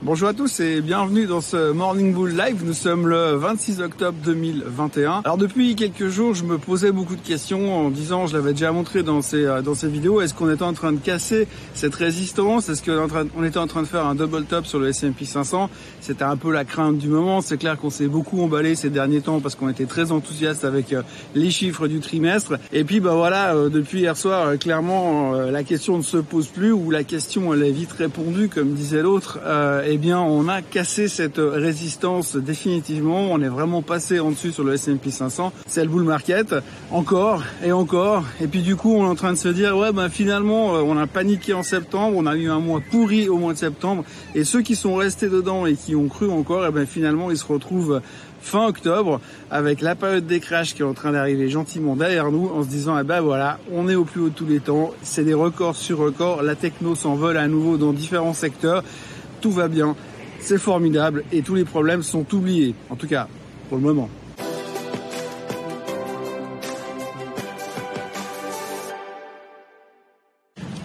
Bonjour 0.00 0.28
à 0.28 0.32
tous 0.32 0.60
et 0.60 0.80
bienvenue 0.80 1.26
dans 1.26 1.40
ce 1.40 1.72
Morning 1.72 2.14
Bull 2.14 2.30
Live. 2.30 2.62
Nous 2.64 2.72
sommes 2.72 3.08
le 3.08 3.32
26 3.32 3.80
octobre 3.80 4.16
2021. 4.24 5.22
Alors 5.24 5.36
depuis 5.36 5.74
quelques 5.74 6.06
jours, 6.06 6.34
je 6.34 6.44
me 6.44 6.56
posais 6.56 6.92
beaucoup 6.92 7.16
de 7.16 7.20
questions 7.20 7.76
en 7.76 7.90
disant, 7.90 8.28
je 8.28 8.36
l'avais 8.36 8.52
déjà 8.52 8.70
montré 8.70 9.02
dans 9.02 9.22
ces 9.22 9.44
euh, 9.44 9.60
dans 9.60 9.74
ces 9.74 9.88
vidéos, 9.88 10.20
est-ce 10.20 10.34
qu'on 10.34 10.52
était 10.52 10.62
en 10.62 10.72
train 10.72 10.92
de 10.92 11.00
casser 11.00 11.48
cette 11.74 11.96
résistance? 11.96 12.68
Est-ce 12.68 12.84
qu'on 12.84 13.42
était 13.42 13.58
en 13.58 13.66
train 13.66 13.82
de 13.82 13.88
faire 13.88 14.06
un 14.06 14.14
double 14.14 14.44
top 14.44 14.66
sur 14.66 14.78
le 14.78 14.86
S&P 14.86 15.24
500 15.24 15.68
C'était 16.00 16.22
un 16.22 16.36
peu 16.36 16.52
la 16.52 16.64
crainte 16.64 16.98
du 16.98 17.08
moment. 17.08 17.40
C'est 17.40 17.58
clair 17.58 17.76
qu'on 17.76 17.90
s'est 17.90 18.06
beaucoup 18.06 18.40
emballé 18.40 18.76
ces 18.76 18.90
derniers 18.90 19.20
temps 19.20 19.40
parce 19.40 19.56
qu'on 19.56 19.68
était 19.68 19.86
très 19.86 20.12
enthousiaste 20.12 20.64
avec 20.64 20.92
euh, 20.92 21.02
les 21.34 21.50
chiffres 21.50 21.88
du 21.88 21.98
trimestre. 21.98 22.52
Et 22.72 22.84
puis 22.84 23.00
bah 23.00 23.14
voilà, 23.14 23.56
euh, 23.56 23.68
depuis 23.68 23.98
hier 23.98 24.16
soir, 24.16 24.56
clairement 24.60 25.32
la 25.32 25.64
question 25.64 25.96
ne 25.96 26.02
se 26.02 26.18
pose 26.18 26.46
plus 26.46 26.70
ou 26.70 26.92
la 26.92 27.02
question 27.02 27.52
elle 27.52 27.64
est 27.64 27.72
vite 27.72 27.90
répondue, 27.90 28.48
comme 28.48 28.74
disait 28.74 29.02
l'autre 29.02 29.40
eh 29.90 29.96
bien, 29.96 30.20
on 30.20 30.48
a 30.48 30.60
cassé 30.60 31.08
cette 31.08 31.38
résistance 31.38 32.36
définitivement. 32.36 33.28
On 33.30 33.40
est 33.40 33.48
vraiment 33.48 33.80
passé 33.80 34.20
en 34.20 34.30
dessus 34.30 34.52
sur 34.52 34.62
le 34.62 34.74
S&P 34.74 35.10
500. 35.10 35.50
C'est 35.66 35.82
le 35.82 35.88
bull 35.88 36.02
market, 36.02 36.54
encore 36.90 37.42
et 37.64 37.72
encore. 37.72 38.24
Et 38.42 38.48
puis 38.48 38.60
du 38.60 38.76
coup, 38.76 38.94
on 38.94 39.06
est 39.06 39.08
en 39.08 39.14
train 39.14 39.32
de 39.32 39.38
se 39.38 39.48
dire, 39.48 39.78
ouais, 39.78 39.92
ben 39.92 40.10
finalement, 40.10 40.76
euh, 40.76 40.82
on 40.82 40.98
a 40.98 41.06
paniqué 41.06 41.54
en 41.54 41.62
septembre, 41.62 42.18
on 42.18 42.26
a 42.26 42.36
eu 42.36 42.50
un 42.50 42.58
mois 42.58 42.82
pourri 42.90 43.30
au 43.30 43.38
mois 43.38 43.54
de 43.54 43.58
septembre. 43.58 44.04
Et 44.34 44.44
ceux 44.44 44.60
qui 44.60 44.76
sont 44.76 44.94
restés 44.94 45.30
dedans 45.30 45.64
et 45.64 45.74
qui 45.74 45.96
ont 45.96 46.08
cru 46.08 46.30
encore, 46.30 46.66
eh 46.68 46.70
ben 46.70 46.86
finalement, 46.86 47.30
ils 47.30 47.38
se 47.38 47.46
retrouvent 47.46 48.02
fin 48.40 48.66
octobre 48.66 49.20
avec 49.50 49.80
la 49.80 49.94
période 49.94 50.26
des 50.26 50.40
crashs 50.40 50.74
qui 50.74 50.82
est 50.82 50.84
en 50.84 50.94
train 50.94 51.12
d'arriver 51.12 51.48
gentiment 51.48 51.96
derrière 51.96 52.30
nous 52.30 52.48
en 52.48 52.62
se 52.62 52.68
disant 52.68 52.98
eh 52.98 53.02
ben 53.02 53.20
voilà 53.20 53.58
on 53.72 53.88
est 53.88 53.94
au 53.94 54.04
plus 54.04 54.20
haut 54.20 54.28
de 54.28 54.34
tous 54.34 54.46
les 54.46 54.60
temps 54.60 54.92
c'est 55.02 55.24
des 55.24 55.34
records 55.34 55.76
sur 55.76 55.98
records 55.98 56.42
la 56.42 56.54
techno 56.54 56.94
s'envole 56.94 57.36
à 57.36 57.48
nouveau 57.48 57.76
dans 57.76 57.92
différents 57.92 58.34
secteurs 58.34 58.84
tout 59.40 59.50
va 59.50 59.68
bien, 59.68 59.96
c'est 60.40 60.58
formidable 60.58 61.24
et 61.32 61.42
tous 61.42 61.54
les 61.54 61.64
problèmes 61.64 62.02
sont 62.02 62.26
oubliés, 62.34 62.74
en 62.90 62.96
tout 62.96 63.08
cas 63.08 63.28
pour 63.68 63.78
le 63.78 63.84
moment. 63.84 64.08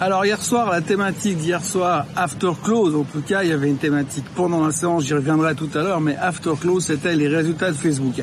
Alors 0.03 0.25
hier 0.25 0.43
soir, 0.43 0.69
la 0.69 0.81
thématique 0.81 1.37
d'hier 1.37 1.63
soir, 1.63 2.05
After 2.17 2.51
Close, 2.61 2.93
en 2.93 3.03
tout 3.03 3.21
cas, 3.21 3.43
il 3.43 3.49
y 3.49 3.53
avait 3.53 3.69
une 3.69 3.77
thématique 3.77 4.25
pendant 4.35 4.65
la 4.65 4.73
séance, 4.73 5.05
j'y 5.05 5.13
reviendrai 5.13 5.55
tout 5.55 5.69
à 5.75 5.77
l'heure, 5.77 6.01
mais 6.01 6.17
After 6.17 6.51
Close, 6.59 6.83
c'était 6.83 7.15
les 7.15 7.29
résultats 7.29 7.71
de 7.71 7.77
Facebook. 7.77 8.21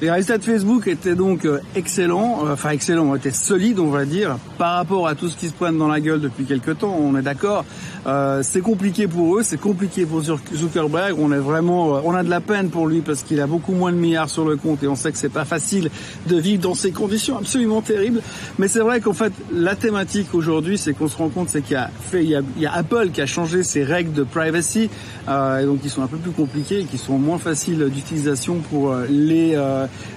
Les 0.00 0.12
résultats 0.12 0.38
de 0.38 0.44
Facebook 0.44 0.86
étaient 0.86 1.16
donc 1.16 1.44
euh, 1.44 1.58
excellents, 1.74 2.44
euh, 2.46 2.52
enfin 2.52 2.70
excellents, 2.70 3.16
étaient 3.16 3.32
solides 3.32 3.80
on 3.80 3.90
va 3.90 4.04
dire, 4.04 4.38
par 4.56 4.76
rapport 4.76 5.08
à 5.08 5.16
tout 5.16 5.28
ce 5.28 5.36
qui 5.36 5.48
se 5.48 5.52
pointe 5.52 5.76
dans 5.76 5.88
la 5.88 5.98
gueule 5.98 6.20
depuis 6.20 6.44
quelques 6.44 6.78
temps, 6.78 6.96
on 6.96 7.16
est 7.16 7.22
d'accord. 7.22 7.64
Euh, 8.06 8.44
c'est 8.44 8.60
compliqué 8.60 9.08
pour 9.08 9.36
eux, 9.36 9.42
c'est 9.42 9.60
compliqué 9.60 10.06
pour 10.06 10.22
Zuckerberg, 10.22 11.16
on 11.18 11.32
est 11.32 11.38
vraiment, 11.38 12.00
on 12.04 12.14
a 12.14 12.22
de 12.22 12.30
la 12.30 12.40
peine 12.40 12.70
pour 12.70 12.86
lui 12.86 13.00
parce 13.00 13.24
qu'il 13.24 13.40
a 13.40 13.48
beaucoup 13.48 13.72
moins 13.72 13.90
de 13.90 13.96
milliards 13.96 14.30
sur 14.30 14.44
le 14.44 14.56
compte 14.56 14.84
et 14.84 14.86
on 14.86 14.94
sait 14.94 15.10
que 15.10 15.18
c'est 15.18 15.28
pas 15.28 15.44
facile 15.44 15.90
de 16.28 16.36
vivre 16.36 16.62
dans 16.62 16.76
ces 16.76 16.92
conditions 16.92 17.36
absolument 17.36 17.82
terribles. 17.82 18.22
Mais 18.60 18.68
c'est 18.68 18.78
vrai 18.78 19.00
qu'en 19.00 19.14
fait, 19.14 19.32
la 19.52 19.74
thématique 19.74 20.32
aujourd'hui, 20.32 20.78
c'est 20.78 20.92
qu'on 20.92 21.08
se 21.08 21.16
rend 21.16 21.28
compte, 21.28 21.48
c'est 21.48 21.62
qu'il 21.62 21.72
y 21.72 21.76
a 21.76 21.90
fait, 22.08 22.22
il 22.22 22.30
y 22.30 22.66
a, 22.66 22.72
Apple 22.72 23.10
qui 23.10 23.20
a 23.20 23.26
changé 23.26 23.64
ses 23.64 23.82
règles 23.82 24.12
de 24.12 24.22
privacy, 24.22 24.90
et 25.28 25.64
donc 25.64 25.80
qui 25.80 25.88
sont 25.88 26.02
un 26.02 26.06
peu 26.06 26.18
plus 26.18 26.30
compliquées, 26.30 26.86
qui 26.88 26.98
sont 26.98 27.18
moins 27.18 27.38
faciles 27.38 27.84
d'utilisation 27.90 28.58
pour 28.70 28.94
les 29.10 29.56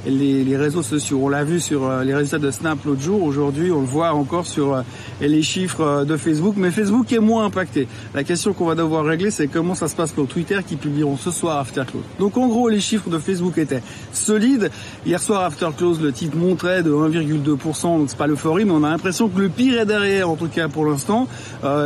les, 0.06 0.58
réseaux 0.58 0.82
sociaux. 0.82 1.20
On 1.24 1.30
l'a 1.30 1.44
vu 1.44 1.60
sur 1.60 1.88
euh, 1.88 2.04
les 2.04 2.14
résultats 2.14 2.40
de 2.40 2.52
Snap 2.52 2.80
l'autre 2.86 3.02
jour. 3.02 3.24
Aujourd'hui, 3.24 3.72
on 3.72 3.82
le 3.82 3.88
voit 3.88 4.14
encore 4.14 4.46
sur 4.46 4.76
euh, 4.76 4.82
les 5.22 5.42
chiffres 5.42 5.82
euh, 5.82 6.06
de 6.06 6.18
Facebook. 6.18 6.56
Mais 6.58 6.72
Facebook 6.72 7.12
est 7.12 7.20
moins 7.20 7.46
impacté. 7.46 7.88
La 8.14 8.24
question 8.24 8.54
qu'on 8.54 8.66
va 8.66 8.76
devoir 8.76 9.06
régler, 9.06 9.32
c'est 9.32 9.48
comment 9.48 9.76
ça 9.76 9.88
se 9.88 9.96
passe 9.96 10.12
pour 10.12 10.28
Twitter 10.28 10.60
qui 10.68 10.76
publieront 10.76 11.18
ce 11.18 11.32
soir 11.32 11.58
After 11.60 11.84
Close. 11.90 12.04
Donc 12.20 12.38
en 12.38 12.48
gros, 12.48 12.70
les 12.70 12.80
chiffres 12.80 13.10
de 13.10 13.18
Facebook 13.18 13.58
étaient 13.58 13.84
solides. 14.14 14.72
Hier 15.06 15.22
soir, 15.22 15.44
After 15.44 15.70
Close, 15.76 16.02
le 16.02 16.12
titre 16.12 16.38
montrait 16.38 16.84
de 16.84 16.92
1,2%. 16.92 17.82
Donc 17.82 18.10
c'est 18.10 18.18
pas 18.18 18.28
l'euphorie, 18.28 18.66
mais 18.66 18.72
on 18.72 18.84
a 18.84 18.90
l'impression 18.90 19.30
que 19.30 19.40
le 19.40 19.50
pire 19.50 19.80
est 19.80 19.86
derrière, 19.86 20.30
en 20.30 20.36
tout 20.36 20.48
cas 20.48 20.68
pour 20.68 20.86
l'instant. 20.86 21.28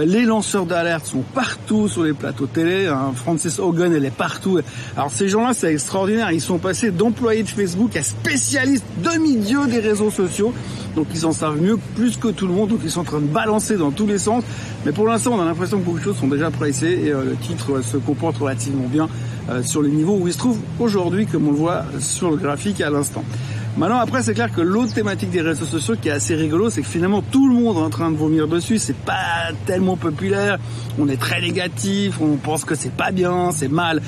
les 0.06 0.24
lanceurs 0.24 0.66
d'alerte 0.66 1.06
sont 1.06 1.24
partout 1.34 1.88
sur 1.88 2.04
les 2.04 2.14
plateaux 2.14 2.48
télé. 2.48 2.88
Hein. 2.88 3.12
Francis 3.16 3.60
Hogan, 3.60 3.94
elle 3.94 4.06
est 4.06 4.16
partout. 4.16 4.60
Alors 4.96 5.12
ces 5.12 5.28
gens-là, 5.28 5.54
c'est 5.54 5.72
extraordinaire. 5.72 6.32
Ils 6.32 6.42
sont 6.42 6.58
passés 6.58 6.92
d'employés 6.92 7.44
de 7.44 7.50
Facebook 7.50 7.75
Facebook 7.76 7.96
est 7.98 8.04
spécialiste 8.04 8.86
demi-dieu 9.04 9.68
des 9.68 9.80
réseaux 9.80 10.10
sociaux. 10.10 10.54
Donc 10.96 11.08
ils 11.14 11.26
en 11.26 11.34
savent 11.34 11.62
mieux 11.62 11.78
plus 11.96 12.16
que 12.16 12.30
tout 12.30 12.48
le 12.48 12.54
monde. 12.54 12.70
Donc 12.70 12.80
ils 12.86 12.90
sont 12.90 13.02
en 13.02 13.04
train 13.04 13.20
de 13.20 13.26
balancer 13.26 13.76
dans 13.76 13.92
tous 13.92 14.08
les 14.08 14.18
sens. 14.18 14.46
Mais 14.86 14.94
pour 14.94 15.06
l'instant, 15.06 15.34
on 15.34 15.42
a 15.42 15.46
l'impression 15.46 15.80
que 15.80 15.84
beaucoup 15.84 16.00
de 16.00 16.04
choses 16.04 16.16
sont 16.16 16.30
déjà 16.30 16.50
pressées 16.52 17.02
et 17.04 17.12
euh, 17.12 17.26
le 17.26 17.36
titre 17.36 17.74
euh, 17.74 17.82
se 17.82 17.98
comporte 17.98 18.38
relativement 18.38 18.88
bien 18.88 19.10
euh, 19.50 19.62
sur 19.62 19.82
les 19.82 19.90
niveaux 19.90 20.18
où 20.18 20.26
il 20.26 20.32
se 20.32 20.38
trouve 20.38 20.58
aujourd'hui, 20.80 21.26
comme 21.26 21.50
on 21.50 21.52
le 21.52 21.58
voit 21.58 21.84
sur 22.00 22.32
le 22.32 22.38
graphique 22.38 22.80
à 22.80 22.90
l'instant. 22.90 23.26
Maintenant, 23.78 24.00
après, 24.00 24.24
c'est 24.24 24.34
clair 24.34 24.54
que 24.54 24.62
l'autre 24.62 24.94
thématique 24.94 25.32
des 25.32 25.42
réseaux 25.42 25.66
sociaux 25.66 25.96
qui 26.02 26.08
est 26.08 26.14
assez 26.14 26.34
rigolo, 26.34 26.70
c'est 26.70 26.82
que 26.82 26.88
finalement 26.88 27.22
tout 27.22 27.50
le 27.50 27.56
monde 27.56 27.76
est 27.76 27.82
en 27.82 27.90
train 27.90 28.10
de 28.10 28.16
vomir 28.16 28.48
dessus. 28.48 28.78
C'est 28.78 28.96
pas 28.96 29.52
tellement 29.66 29.98
populaire. 29.98 30.60
On 30.98 31.10
est 31.10 31.20
très 31.20 31.42
négatif. 31.42 32.22
On 32.22 32.38
pense 32.38 32.64
que 32.64 32.74
c'est 32.74 32.94
pas 32.94 33.12
bien, 33.12 33.52
c'est 33.52 33.68
mal. 33.68 34.02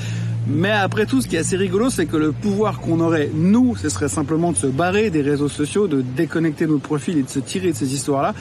Mais 0.49 0.71
après 0.71 1.05
tout, 1.05 1.21
ce 1.21 1.27
qui 1.27 1.35
est 1.35 1.39
assez 1.39 1.57
rigolo, 1.57 1.89
c'est 1.89 2.05
que 2.05 2.15
le 2.15 2.31
pouvoir 2.31 2.79
qu'on 2.79 3.01
aurait, 3.01 3.29
nous, 3.33 3.75
ce 3.75 3.89
serait 3.89 4.07
simplement 4.07 4.53
de 4.53 4.57
se 4.57 4.67
barrer 4.67 5.09
des 5.09 5.21
réseaux 5.21 5.49
sociaux, 5.49 5.87
de 5.87 6.01
déconnecter 6.01 6.67
nos 6.67 6.79
profils 6.79 7.17
et 7.17 7.23
de 7.23 7.29
se 7.29 7.39
tirer 7.39 7.71
de 7.71 7.75
ces 7.75 7.93
histoires-là. 7.93 8.33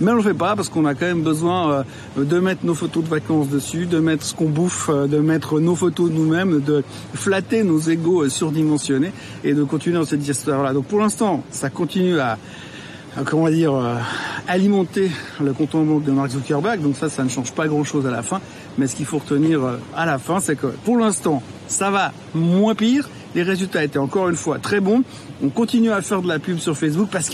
Mais 0.00 0.12
on 0.12 0.14
le 0.14 0.22
fait 0.22 0.32
pas 0.32 0.56
parce 0.56 0.70
qu'on 0.70 0.86
a 0.86 0.94
quand 0.94 1.06
même 1.06 1.22
besoin 1.22 1.84
euh, 2.16 2.24
de 2.24 2.38
mettre 2.38 2.64
nos 2.64 2.74
photos 2.74 3.04
de 3.04 3.08
vacances 3.08 3.48
dessus, 3.48 3.84
de 3.84 3.98
mettre 3.98 4.24
ce 4.24 4.34
qu'on 4.34 4.48
bouffe, 4.48 4.88
euh, 4.88 5.06
de 5.06 5.18
mettre 5.18 5.60
nos 5.60 5.74
photos 5.74 6.08
de 6.08 6.14
nous-mêmes, 6.14 6.60
de 6.60 6.82
flatter 7.12 7.64
nos 7.64 7.80
égaux 7.80 8.22
euh, 8.22 8.30
surdimensionnés 8.30 9.12
et 9.44 9.52
de 9.52 9.62
continuer 9.62 9.98
dans 9.98 10.06
cette 10.06 10.26
histoire-là. 10.26 10.72
Donc 10.72 10.86
pour 10.86 11.00
l'instant, 11.00 11.42
ça 11.50 11.68
continue 11.68 12.18
à, 12.18 12.38
comment 13.26 13.50
dire, 13.50 13.74
alimenter 14.48 15.10
le 15.42 15.52
compte 15.52 15.74
en 15.74 15.82
banque 15.82 16.04
de 16.04 16.12
Mark 16.12 16.30
Zuckerberg. 16.30 16.80
Donc 16.80 16.96
ça, 16.96 17.10
ça 17.10 17.22
ne 17.22 17.28
change 17.28 17.52
pas 17.52 17.68
grand-chose 17.68 18.06
à 18.06 18.10
la 18.10 18.22
fin. 18.22 18.40
Mais 18.80 18.86
ce 18.86 18.96
qu'il 18.96 19.04
faut 19.04 19.18
retenir 19.18 19.62
euh, 19.62 19.76
à 19.94 20.06
la 20.06 20.18
fin, 20.18 20.40
c'est 20.40 20.56
que 20.56 20.68
pour 20.68 20.96
l'instant, 20.96 21.42
ça 21.68 21.90
va 21.90 22.12
moins 22.34 22.74
pire. 22.74 23.10
Les 23.34 23.42
résultats 23.42 23.84
étaient 23.84 23.98
encore 23.98 24.30
une 24.30 24.36
fois 24.36 24.58
très 24.58 24.80
bons. 24.80 25.02
On 25.42 25.50
continue 25.50 25.90
à 25.90 26.00
faire 26.00 26.22
de 26.22 26.28
la 26.28 26.38
pub 26.38 26.56
sur 26.56 26.74
Facebook 26.78 27.10
parce 27.12 27.28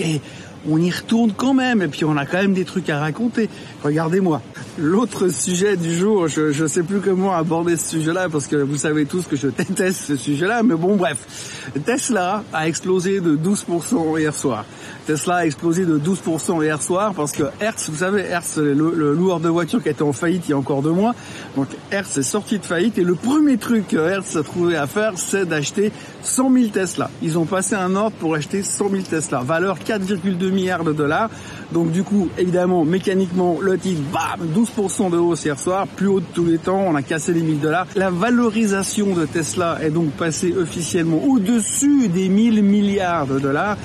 qu'on 0.67 0.79
y 0.79 0.91
retourne 0.91 1.33
quand 1.37 1.55
même. 1.55 1.83
Et 1.83 1.89
puis 1.89 2.05
on 2.05 2.17
a 2.17 2.27
quand 2.27 2.39
même 2.39 2.55
des 2.55 2.65
trucs 2.65 2.91
à 2.91 2.99
raconter. 2.99 3.49
Regardez-moi. 3.83 4.43
L'autre 4.79 5.29
sujet 5.29 5.77
du 5.77 5.95
jour, 5.97 6.29
je 6.29 6.63
ne 6.63 6.69
sais 6.69 6.83
plus 6.83 7.01
comment 7.01 7.35
aborder 7.35 7.77
ce 7.77 7.91
sujet-là 7.97 8.29
parce 8.29 8.47
que 8.47 8.57
vous 8.57 8.77
savez 8.77 9.07
tous 9.07 9.27
que 9.27 9.37
je 9.37 9.49
déteste 9.49 10.05
ce 10.07 10.17
sujet-là. 10.17 10.63
Mais 10.63 10.75
bon, 10.75 10.97
bref. 10.97 11.71
Tesla 11.85 12.43
a 12.53 12.69
explosé 12.69 13.21
de 13.21 13.37
12% 13.37 14.19
hier 14.19 14.35
soir. 14.35 14.65
Tesla 15.07 15.37
a 15.37 15.47
explosé 15.47 15.85
de 15.85 15.99
12% 15.99 16.63
hier 16.63 16.83
soir 16.83 17.15
parce 17.15 17.33
que 17.33 17.45
Hertz, 17.61 17.89
vous 17.91 17.99
savez, 17.99 18.23
Hertz, 18.23 18.59
le, 18.59 18.73
le 18.75 19.15
loueur 19.15 19.41
de 19.41 19.49
voitures 19.49 19.83
qui 19.83 19.89
était 19.89 20.03
en 20.03 20.13
faillite 20.13 20.49
il 20.49 20.51
y 20.51 20.55
a 20.55 20.59
encore 20.59 20.83
deux 20.83 20.91
mois. 20.91 21.15
Donc 21.57 21.69
Hertz 21.91 22.19
est 22.19 22.23
sorti 22.23 22.59
de 22.59 22.65
faillite 22.65 22.99
et 22.99 23.05
le 23.05 23.15
premier 23.15 23.57
truc 23.57 23.89
que 23.89 23.97
Hertz 23.97 24.37
a 24.37 24.43
trouvé 24.43 24.77
à 24.77 24.87
faire, 24.87 25.13
c'est 25.17 25.47
d'acheter 25.47 25.93
100 26.23 26.53
000 26.53 26.67
Tesla. 26.69 27.11
Ils 27.23 27.39
ont 27.39 27.45
passé 27.45 27.75
un 27.75 27.95
ordre 27.95 28.17
pour 28.17 28.35
acheter 28.35 28.63
100 28.63 28.91
000 28.91 29.03
Tesla, 29.03 29.41
valeur 29.41 29.79
4,2 29.79 30.53
milliards 30.57 30.85
de 30.85 30.93
dollars. 30.93 31.31
Donc 31.73 31.93
du 31.93 32.03
coup, 32.03 32.29
évidemment, 32.39 32.85
mécaniquement, 32.85 33.59
le 33.61 33.79
titre, 33.79 34.03
bam, 34.13 34.47
12% 34.55 35.11
de 35.11 35.17
hausse 35.17 35.45
hier 35.45 35.59
soir, 35.59 35.87
plus 35.87 36.09
haut 36.09 36.21
de 36.21 36.27
tous 36.35 36.45
les 36.45 36.59
temps, 36.59 36.83
on 36.87 36.95
a 36.95 37.03
cassé 37.03 37.33
les 37.33 37.43
1000 37.43 37.61
dollars. 37.61 37.87
La 37.95 38.11
valorisation 38.11 39.15
de 39.15 39.25
Tesla 39.27 39.79
est 39.83 39.91
donc 39.91 40.11
passée 40.13 40.55
officiellement 40.59 41.23
au-dessus 41.25 42.09
des 42.09 42.29
1000 42.29 42.63
milliards 42.63 43.27
de 43.27 43.39
dollars 43.39 43.77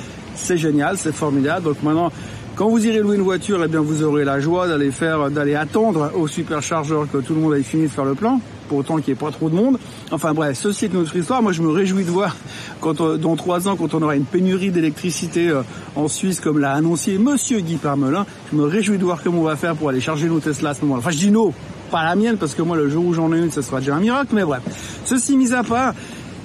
c'est 0.42 0.58
génial, 0.58 0.98
c'est 0.98 1.14
formidable. 1.14 1.66
Donc 1.66 1.84
maintenant, 1.84 2.12
quand 2.56 2.70
vous 2.70 2.86
irez 2.86 3.00
louer 3.00 3.16
une 3.16 3.22
voiture, 3.22 3.62
eh 3.64 3.68
bien 3.68 3.80
vous 3.80 4.03
aurez 4.03 4.24
la 4.24 4.40
joie 4.40 4.68
d'aller 4.68 4.92
faire, 4.92 5.30
d'aller 5.30 5.56
attendre 5.56 6.12
au 6.16 6.28
superchargeur 6.28 7.08
que 7.12 7.20
tout 7.20 7.34
le 7.34 7.42
monde 7.42 7.56
ait 7.56 7.64
fini 7.64 7.84
de 7.84 7.88
faire 7.88 8.06
le 8.06 8.16
plan, 8.16 8.40
pour 8.72 8.80
autant 8.80 8.96
qu'il 9.00 9.08
n'y 9.08 9.20
ait 9.20 9.22
pas 9.22 9.32
trop 9.32 9.50
de 9.50 9.56
monde. 9.56 9.78
Enfin 10.12 10.34
bref, 10.34 10.58
ceci 10.58 10.85
est 10.85 10.94
notre 10.94 11.14
histoire. 11.14 11.44
Moi, 11.44 11.52
je 11.52 11.62
me 11.62 11.68
réjouis 11.68 12.06
de 12.06 12.09
voir 12.09 12.38
quand 12.79 13.02
euh, 13.02 13.18
dans 13.18 13.35
trois 13.35 13.68
ans, 13.68 13.76
quand 13.76 13.94
on 13.94 14.02
aura 14.02 14.16
une 14.16 14.23
pénurie 14.23 14.72
d'électricité 14.72 15.50
euh, 15.50 15.62
en 15.97 16.08
Suisse, 16.08 16.40
comme 16.40 16.58
l'a 16.58 16.72
annoncé 16.72 17.18
Monsieur 17.18 17.59
Guy 17.59 17.76
Parmelin, 17.76 18.26
je 18.50 18.58
me 18.58 18.64
réjouis 18.64 18.97
de 18.97 19.03
voir 19.03 19.22
comment 19.22 19.41
on 19.41 19.44
va 19.44 19.58
faire 19.58 19.76
pour 19.76 19.90
aller 19.90 20.00
charger 20.00 20.29
nos 20.29 20.40
Tesla 20.40 20.70
à 20.70 20.73
ce 20.73 20.84
moment-là. 20.84 21.00
Enfin, 21.00 21.12
je 21.12 21.18
dis 21.18 21.32
non, 21.32 21.53
pas 21.91 22.06
la 22.06 22.16
mienne, 22.16 22.38
parce 22.38 22.56
que 22.56 22.62
moi, 22.62 22.78
le 22.78 22.88
jour 22.88 23.06
où 23.06 23.14
j'en 23.14 23.34
ai 23.34 23.40
une, 23.40 23.52
ce 23.52 23.62
sera 23.62 23.82
déjà 23.82 23.94
un 23.94 24.00
miracle. 24.00 24.29
Mais 24.32 24.46
bref, 24.46 24.62
ceci 25.03 25.35
mis 25.35 25.52
à 25.52 25.64
part. 25.64 25.94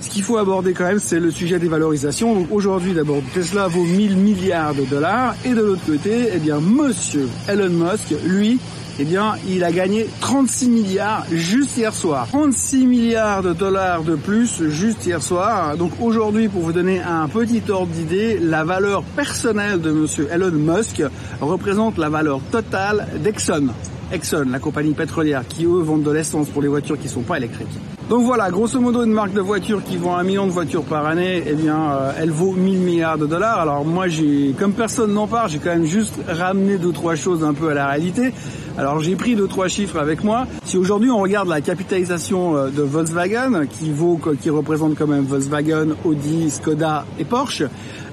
Ce 0.01 0.11
qu'il 0.11 0.25
faut 0.25 0.37
aborder 0.37 0.73
quand 0.73 0.85
même, 0.85 0.99
c'est 0.99 1.21
le 1.21 1.31
sujet 1.31 1.61
des 1.61 1.69
valorisations. 1.69 2.35
Donc 2.35 2.49
aujourd'hui, 2.51 2.93
d'abord, 2.93 3.23
Tesla 3.33 3.69
vaut 3.69 3.85
1000 3.85 4.17
milliards 4.17 4.75
de 4.75 4.83
dollars. 4.83 5.37
Et 5.45 5.51
de 5.51 5.63
l'autre 5.63 5.87
côté, 5.87 6.29
eh 6.35 6.39
bien, 6.39 6.59
monsieur 6.61 7.29
Elon 7.49 7.71
Musk, 7.71 8.15
lui, 8.27 8.59
eh 8.99 9.05
bien, 9.05 9.35
il 9.47 9.63
a 9.63 9.73
gagné 9.73 10.07
36 10.21 10.69
milliards 10.69 11.27
juste 11.31 11.77
hier 11.77 11.93
soir. 11.93 12.27
36 12.29 12.87
milliards 12.87 13.43
de 13.43 13.53
dollars 13.53 14.03
de 14.03 14.15
plus 14.15 14.69
juste 14.69 15.05
hier 15.05 15.23
soir. 15.23 15.77
Donc 15.77 15.93
aujourd'hui, 16.01 16.49
pour 16.49 16.63
vous 16.63 16.73
donner 16.73 17.01
un 17.01 17.29
petit 17.29 17.63
ordre 17.71 17.93
d'idée, 17.93 18.39
la 18.39 18.65
valeur 18.65 19.03
personnelle 19.03 19.81
de 19.81 19.91
monsieur 19.91 20.29
Elon 20.33 20.53
Musk 20.53 21.03
représente 21.41 21.99
la 21.99 22.09
valeur 22.09 22.41
totale 22.51 23.07
d'Exxon. 23.23 23.69
Exxon, 24.13 24.47
la 24.51 24.61
compagnie 24.61 24.95
pétrolière, 24.95 25.47
qui 25.47 25.65
eux 25.65 25.83
vendent 25.83 26.05
de 26.05 26.13
l'essence 26.13 26.49
pour 26.49 26.63
les 26.63 26.69
voitures 26.69 26.99
qui 26.99 27.09
sont 27.09 27.23
pas 27.23 27.37
électriques. 27.37 27.96
Donc 28.09 28.23
voilà, 28.23 28.51
grosso 28.53 28.79
modo, 28.81 29.03
une 29.03 29.13
marque 29.13 29.33
de 29.33 29.41
voiture 29.41 29.83
qui 29.83 29.97
vend 29.97 30.17
un 30.17 30.23
million 30.23 30.47
de 30.47 30.53
voitures 30.53 30.85
par 30.85 31.07
année, 31.07 31.43
eh 31.45 31.55
bien, 31.55 31.91
euh, 31.91 32.13
elle 32.17 32.31
vaut 32.31 32.53
1000 32.53 32.79
milliards 32.79 33.19
de 33.19 33.27
dollars. 33.27 33.59
Alors 33.59 33.85
moi, 33.85 34.07
j'ai, 34.07 34.55
comme 34.57 34.75
personne 34.75 35.13
n'en 35.13 35.27
parle, 35.27 35.51
j'ai 35.51 35.59
quand 35.59 35.71
même 35.71 35.87
juste 35.87 36.15
ramené 36.29 36.79
deux 36.79 36.93
trois 36.93 37.17
choses 37.17 37.43
un 37.43 37.53
peu 37.53 37.71
à 37.71 37.75
la 37.75 37.89
réalité. 37.89 38.33
Alors 38.79 39.01
j'ai 39.01 39.17
pris 39.17 39.35
deux 39.35 39.49
trois 39.49 39.67
chiffres 39.69 39.99
avec 39.99 40.23
moi. 40.23 40.47
Si 40.67 40.77
aujourd'hui 40.77 41.11
on 41.11 41.19
regarde 41.19 41.49
la 41.49 41.61
capitalisation 41.61 42.57
euh, 42.57 42.69
de 42.69 42.83
Volkswagen, 42.83 43.67
qui 43.67 43.91
vaut, 43.91 44.21
qui 44.41 44.51
représente 44.51 44.97
quand 44.97 45.07
même 45.09 45.25
Volkswagen, 45.25 45.97
Audi, 46.05 46.51
Skoda 46.51 47.07
et 47.19 47.25
Porsche, 47.25 47.65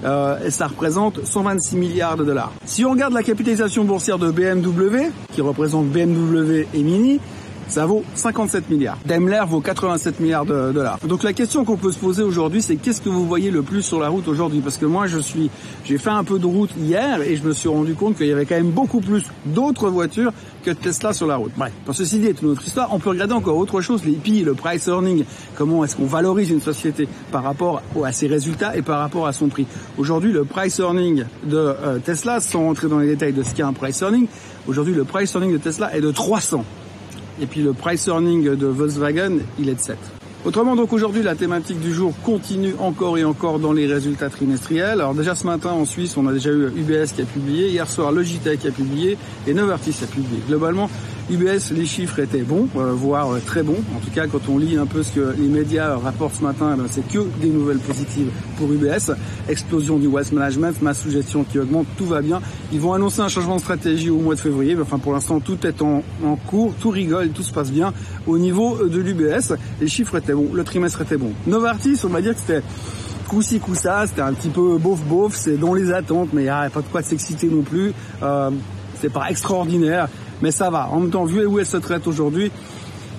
euh, 0.06 0.50
ça 0.50 0.68
représente 0.68 1.24
126 1.24 1.76
milliards 1.76 2.18
de 2.18 2.24
dollars. 2.24 2.52
Si 2.66 2.84
on 2.84 2.92
regarde 2.92 3.14
la 3.14 3.24
capitalisation 3.24 3.84
boursière 3.84 4.18
de 4.18 4.32
BMW, 4.32 5.12
qui 5.34 5.42
représente 5.42 5.88
BMW 5.88 6.66
et 6.74 6.82
Mini, 6.82 7.20
ça 7.68 7.86
vaut 7.86 8.04
57 8.16 8.70
milliards. 8.70 8.98
Daimler 9.06 9.42
vaut 9.48 9.62
87 9.62 10.20
milliards 10.20 10.46
de 10.46 10.72
dollars. 10.72 11.00
Donc 11.08 11.24
la 11.24 11.34
question 11.34 11.66
qu'on 11.66 11.78
peut 11.78 11.92
se 11.92 12.00
poser 12.00 12.24
aujourd'hui, 12.24 12.62
c'est 12.62 12.76
qu'est-ce 12.76 13.02
que 13.02 13.10
vous 13.10 13.26
voyez 13.26 13.52
le 13.52 13.62
plus 13.62 13.82
sur 13.82 14.00
la 14.00 14.10
route 14.10 14.28
aujourd'hui? 14.28 14.62
Parce 14.62 14.78
que 14.78 14.86
moi, 14.86 15.08
je 15.08 15.20
suis, 15.20 15.50
j'ai 15.86 15.98
fait 15.98 16.10
un 16.10 16.24
peu 16.24 16.40
de 16.40 16.46
route 16.46 16.72
hier 16.78 17.22
et 17.22 17.36
je 17.36 17.44
me 17.44 17.54
suis 17.54 17.70
rendu 17.70 17.94
compte 17.96 18.18
qu'il 18.18 18.28
y 18.28 18.32
avait 18.32 18.46
quand 18.46 18.56
même 18.56 18.72
beaucoup 18.72 19.02
plus 19.02 19.24
d'autres 19.46 19.90
voitures 19.90 20.32
que 20.64 20.72
Tesla 20.72 21.14
sur 21.14 21.28
la 21.28 21.36
route. 21.36 21.52
Bref, 21.58 21.74
pour 21.86 21.94
ceci 21.94 22.20
dit, 22.20 22.30
une 22.42 22.50
autre 22.50 22.66
histoire. 22.66 22.94
On 22.94 23.00
peut 23.00 23.10
regarder 23.10 23.34
encore 23.34 23.58
autre 23.58 23.82
chose, 23.82 24.04
les 24.06 24.14
PI, 24.14 24.44
le 24.44 24.54
price 24.54 24.88
earning. 24.88 25.26
Comment 25.56 25.84
est-ce 25.84 25.96
qu'on 25.96 26.06
valorise 26.06 26.50
une 26.50 26.62
société 26.62 27.08
par 27.32 27.44
rapport 27.44 27.82
à 28.04 28.12
ses 28.12 28.28
résultats 28.28 28.76
et 28.76 28.82
par 28.82 29.00
rapport 29.00 29.28
à 29.28 29.34
son 29.34 29.48
prix? 29.48 29.68
Aujourd'hui, 29.98 30.32
le 30.32 30.46
price 30.46 30.80
earning 30.80 31.26
de 31.44 31.58
euh, 31.58 32.00
Tesla, 32.00 32.40
sans 32.40 32.62
rentrer 32.62 32.88
dans 32.88 33.00
les 33.00 33.08
détails 33.08 33.34
de 33.34 33.44
ce 33.44 33.54
qu'est 33.54 33.64
un 33.64 33.74
price 33.74 34.02
earning, 34.02 34.28
aujourd'hui 34.68 34.94
le 34.94 35.04
price 35.04 35.34
earning 35.34 35.54
de 35.54 35.58
Tesla 35.58 35.96
est 35.96 36.02
de 36.02 36.12
300. 36.12 36.64
Et 37.42 37.46
puis 37.46 37.62
le 37.62 37.74
price 37.74 38.08
earning 38.08 38.56
de 38.56 38.68
Volkswagen, 38.68 39.40
il 39.60 39.70
est 39.70 39.76
de 39.76 39.80
7. 39.80 39.98
Autrement 40.46 40.76
donc 40.76 40.92
aujourd'hui 40.92 41.24
la 41.24 41.36
thématique 41.36 41.80
du 41.80 41.94
jour 41.94 42.12
continue 42.22 42.74
encore 42.78 43.18
et 43.18 43.24
encore 43.24 43.60
dans 43.60 43.72
les 43.72 43.88
résultats 43.88 44.30
trimestriels. 44.30 45.00
Alors 45.00 45.14
déjà 45.14 45.36
ce 45.36 45.46
matin 45.46 45.72
en 45.72 45.86
Suisse 45.86 46.18
on 46.18 46.28
a 46.28 46.34
déjà 46.34 46.50
eu 46.50 46.66
UBS 46.66 47.14
qui 47.16 47.22
a 47.22 47.26
publié, 47.26 47.70
hier 47.70 47.90
soir 47.90 48.12
Logitech 48.12 48.66
a 48.66 48.72
publié 48.72 49.18
et 49.48 49.54
Novartis 49.54 49.96
a 50.04 50.06
publié. 50.06 50.42
Globalement 50.46 50.90
UBS, 51.30 51.72
les 51.72 51.86
chiffres 51.86 52.20
étaient 52.20 52.42
bons, 52.42 52.68
euh, 52.76 52.92
voire 52.92 53.32
euh, 53.32 53.40
très 53.40 53.64
bons. 53.64 53.82
En 53.96 54.00
tout 54.00 54.12
cas, 54.14 54.28
quand 54.28 54.50
on 54.50 54.58
lit 54.58 54.76
un 54.76 54.86
peu 54.86 55.04
ce 55.04 55.14
que 55.14 55.34
les 55.38 55.48
médias 55.48 55.96
rapportent 55.96 56.36
ce 56.36 56.44
matin, 56.44 56.74
eh 56.74 56.78
ben, 56.78 56.88
c'est 56.90 57.08
que 57.08 57.20
des 57.42 57.48
nouvelles 57.48 57.78
positives 57.78 58.30
pour 58.58 58.70
UBS. 58.70 59.14
Explosion 59.48 59.98
du 59.98 60.08
wealth 60.08 60.34
management, 60.34 60.82
masse 60.82 61.00
sous-gestion 61.00 61.46
qui 61.46 61.60
augmente, 61.60 61.88
tout 61.98 62.06
va 62.06 62.22
bien. 62.22 62.42
Ils 62.74 62.82
vont 62.82 62.92
annoncer 62.92 63.22
un 63.22 63.30
changement 63.30 63.56
de 63.56 63.62
stratégie 63.62 64.10
au 64.10 64.18
mois 64.18 64.36
de 64.36 64.42
février. 64.42 64.76
Mais 64.76 64.82
enfin, 64.82 65.00
pour 65.00 65.14
l'instant, 65.14 65.40
tout 65.40 65.66
est 65.66 65.82
en, 65.82 66.04
cours, 66.46 66.74
tout 66.82 66.90
rigole, 66.90 67.30
tout 67.30 67.44
se 67.44 67.54
passe 67.54 67.72
bien 67.72 67.94
au 68.28 68.38
niveau 68.38 68.86
de 68.86 69.00
l'UBS. 69.00 69.54
Les 69.80 69.88
chiffres 69.88 70.18
étaient 70.18 70.33
bons, 70.34 70.50
le 70.54 70.64
trimestre 70.64 71.02
était 71.02 71.18
bon. 71.18 71.32
Novartis, 71.48 72.00
on 72.04 72.10
va 72.10 72.22
dire 72.22 72.34
que 72.34 72.40
c'était 72.40 72.64
coup-ci, 73.28 73.60
c'était 74.08 74.22
un 74.22 74.34
petit 74.34 74.50
peu 74.50 74.78
beauf-beauf, 74.78 75.34
c'est 75.34 75.58
dans 75.58 75.74
les 75.74 75.92
attentes, 75.92 76.30
mais 76.34 76.42
il 76.42 76.46
n'y 76.46 76.50
a 76.50 76.70
pas 76.70 76.82
de 76.82 76.88
quoi 76.88 77.02
s'exciter 77.02 77.48
non 77.48 77.64
plus. 77.64 77.94
Euh, 78.22 78.52
c'est 79.02 79.12
pas 79.12 79.30
extraordinaire 79.30 80.08
mais 80.44 80.52
ça 80.52 80.70
va. 80.70 80.90
En 80.92 81.00
même 81.00 81.10
temps, 81.10 81.24
vu 81.24 81.46
où 81.46 81.58
elle 81.58 81.66
se 81.66 81.78
traite 81.78 82.06
aujourd'hui, 82.06 82.52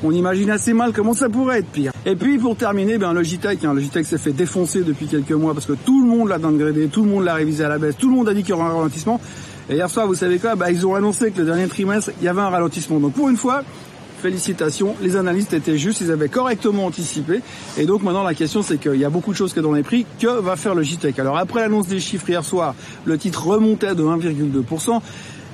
on 0.04 0.12
imagine 0.12 0.50
assez 0.50 0.74
mal 0.74 0.92
comment 0.92 1.14
ça 1.14 1.30
pourrait 1.30 1.60
être 1.60 1.68
pire. 1.68 1.92
Et 2.04 2.16
puis 2.16 2.38
pour 2.38 2.54
terminer, 2.54 2.98
ben 2.98 3.14
Logitech, 3.14 3.64
hein, 3.64 3.72
Logitech 3.72 4.04
s'est 4.04 4.18
fait 4.18 4.32
défoncer 4.32 4.82
depuis 4.82 5.06
quelques 5.06 5.32
mois 5.32 5.54
parce 5.54 5.64
que 5.64 5.72
tout 5.72 6.04
le 6.04 6.08
monde 6.08 6.28
l'a 6.28 6.38
downgradé, 6.38 6.88
tout 6.88 7.02
le 7.02 7.10
monde 7.10 7.24
l'a 7.24 7.34
révisé 7.34 7.64
à 7.64 7.70
la 7.70 7.78
baisse, 7.78 7.96
tout 7.96 8.10
le 8.10 8.16
monde 8.16 8.28
a 8.28 8.34
dit 8.34 8.42
qu'il 8.42 8.50
y 8.50 8.52
aura 8.52 8.66
un 8.66 8.74
ralentissement. 8.74 9.18
Et 9.70 9.76
hier 9.76 9.88
soir, 9.88 10.06
vous 10.06 10.14
savez 10.14 10.38
quoi? 10.38 10.54
Ben, 10.54 10.68
Ils 10.68 10.86
ont 10.86 10.94
annoncé 10.94 11.30
que 11.30 11.38
le 11.38 11.46
dernier 11.46 11.66
trimestre, 11.66 12.10
il 12.20 12.24
y 12.26 12.28
avait 12.28 12.42
un 12.42 12.50
ralentissement. 12.50 13.00
Donc 13.00 13.14
pour 13.14 13.30
une 13.30 13.38
fois, 13.38 13.62
félicitations, 14.24 14.94
les 15.02 15.16
analystes 15.16 15.52
étaient 15.52 15.76
justes, 15.76 16.00
ils 16.00 16.10
avaient 16.10 16.30
correctement 16.30 16.86
anticipé. 16.86 17.42
Et 17.76 17.84
donc 17.84 18.02
maintenant 18.02 18.22
la 18.22 18.32
question 18.32 18.62
c'est 18.62 18.78
qu'il 18.78 18.96
y 18.96 19.04
a 19.04 19.10
beaucoup 19.10 19.32
de 19.32 19.36
choses 19.36 19.52
que 19.52 19.60
dans 19.60 19.72
les 19.72 19.82
prix, 19.82 20.06
que 20.18 20.40
va 20.40 20.56
faire 20.56 20.74
Logitech 20.74 21.18
Alors 21.18 21.36
après 21.36 21.60
l'annonce 21.60 21.88
des 21.88 22.00
chiffres 22.00 22.30
hier 22.30 22.42
soir, 22.42 22.74
le 23.04 23.18
titre 23.18 23.46
remontait 23.46 23.94
de 23.94 24.02
1,2%. 24.02 25.00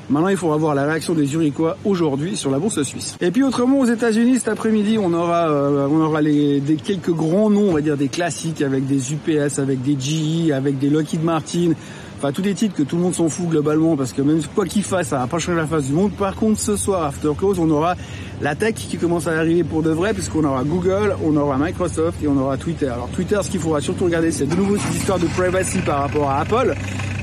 Maintenant, 0.08 0.28
il 0.28 0.36
faudra 0.36 0.56
voir 0.56 0.74
la 0.74 0.86
réaction 0.86 1.14
des 1.14 1.24
Zurichois 1.24 1.76
aujourd'hui 1.84 2.36
sur 2.36 2.50
la 2.50 2.58
bourse 2.58 2.82
suisse. 2.82 3.16
Et 3.20 3.30
puis 3.30 3.44
autrement, 3.44 3.78
aux 3.78 3.86
États-Unis, 3.86 4.38
cet 4.38 4.48
après-midi, 4.48 4.98
on 4.98 5.12
aura, 5.12 5.48
euh, 5.48 5.86
on 5.88 6.00
aura 6.00 6.20
les, 6.20 6.58
des 6.58 6.74
quelques 6.74 7.12
grands 7.12 7.48
noms, 7.48 7.68
on 7.70 7.74
va 7.74 7.80
dire 7.80 7.96
des 7.96 8.08
classiques, 8.08 8.60
avec 8.60 8.86
des 8.86 9.12
UPS, 9.12 9.60
avec 9.60 9.82
des 9.82 9.96
GE, 9.98 10.50
avec 10.50 10.78
des 10.78 10.90
Lockheed 10.90 11.22
Martin. 11.22 11.74
Enfin, 12.22 12.32
tous 12.32 12.42
des 12.42 12.52
titres 12.52 12.74
que 12.74 12.82
tout 12.82 12.96
le 12.96 13.02
monde 13.02 13.14
s'en 13.14 13.30
fout 13.30 13.48
globalement, 13.48 13.96
parce 13.96 14.12
que 14.12 14.20
même 14.20 14.42
quoi 14.54 14.66
qu'il 14.66 14.82
fasse, 14.82 15.08
ça 15.08 15.20
va 15.20 15.26
pas 15.26 15.38
changer 15.38 15.56
la 15.56 15.66
face 15.66 15.86
du 15.86 15.94
monde. 15.94 16.12
Par 16.12 16.36
contre, 16.36 16.60
ce 16.60 16.76
soir, 16.76 17.04
after 17.04 17.30
close, 17.34 17.58
on 17.58 17.70
aura 17.70 17.94
la 18.42 18.54
tech 18.54 18.74
qui 18.74 18.98
commence 18.98 19.26
à 19.26 19.38
arriver 19.38 19.64
pour 19.64 19.82
de 19.82 19.88
vrai, 19.88 20.12
puisqu'on 20.12 20.44
aura 20.44 20.62
Google, 20.62 21.16
on 21.24 21.34
aura 21.34 21.56
Microsoft 21.56 22.22
et 22.22 22.28
on 22.28 22.36
aura 22.36 22.58
Twitter. 22.58 22.88
Alors 22.88 23.08
Twitter, 23.08 23.38
ce 23.42 23.48
qu'il 23.48 23.58
faudra 23.58 23.80
surtout 23.80 24.04
regarder, 24.04 24.30
c'est 24.32 24.44
de 24.44 24.54
nouveau 24.54 24.76
cette 24.76 24.96
histoire 24.96 25.18
de 25.18 25.28
privacy 25.28 25.78
par 25.78 26.00
rapport 26.00 26.28
à 26.28 26.40
Apple. 26.40 26.74